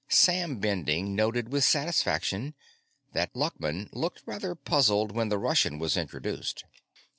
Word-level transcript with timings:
Sam 0.09 0.57
Bending 0.57 1.15
noted 1.15 1.49
with 1.49 1.63
satisfaction 1.63 2.55
that 3.13 3.35
Luckman 3.35 3.87
looked 3.93 4.23
rather 4.25 4.55
puzzled 4.55 5.11
when 5.11 5.29
the 5.29 5.37
Russian 5.37 5.77
was 5.77 5.95
introduced. 5.95 6.63